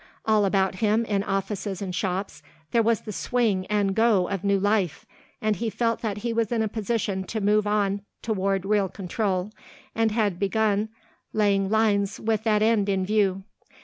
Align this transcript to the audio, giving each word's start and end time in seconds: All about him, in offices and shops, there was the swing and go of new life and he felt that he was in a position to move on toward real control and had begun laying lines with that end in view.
All 0.25 0.45
about 0.45 0.77
him, 0.77 1.05
in 1.05 1.21
offices 1.23 1.79
and 1.79 1.93
shops, 1.93 2.41
there 2.71 2.81
was 2.81 3.01
the 3.01 3.11
swing 3.13 3.67
and 3.67 3.93
go 3.93 4.27
of 4.29 4.43
new 4.43 4.59
life 4.59 5.05
and 5.43 5.55
he 5.57 5.69
felt 5.69 6.01
that 6.01 6.17
he 6.25 6.33
was 6.33 6.51
in 6.51 6.63
a 6.63 6.67
position 6.67 7.23
to 7.25 7.39
move 7.39 7.67
on 7.67 8.01
toward 8.23 8.65
real 8.65 8.89
control 8.89 9.51
and 9.93 10.11
had 10.11 10.39
begun 10.39 10.89
laying 11.33 11.69
lines 11.69 12.19
with 12.19 12.45
that 12.45 12.63
end 12.63 12.89
in 12.89 13.05
view. 13.05 13.43